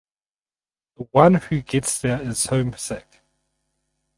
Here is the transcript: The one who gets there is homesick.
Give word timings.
The 0.97 1.03
one 1.11 1.35
who 1.35 1.61
gets 1.61 2.01
there 2.01 2.19
is 2.23 2.47
homesick. 2.47 3.05